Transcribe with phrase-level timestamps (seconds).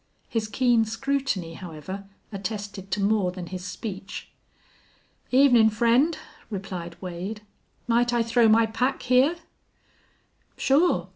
[0.27, 4.31] His keen scrutiny, however, attested to more than his speech.
[5.29, 6.17] "Evenin', friend,"
[6.49, 7.41] replied Wade.
[7.87, 9.35] "Might I throw my pack here?"
[10.57, 11.09] "Sure.